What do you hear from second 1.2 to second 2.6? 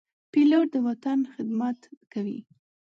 خدمت کوي.